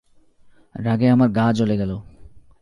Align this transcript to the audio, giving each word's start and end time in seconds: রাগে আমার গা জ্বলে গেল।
রাগে 0.75 1.07
আমার 1.09 1.29
গা 1.29 1.45
জ্বলে 1.53 1.75
গেল। 1.77 1.91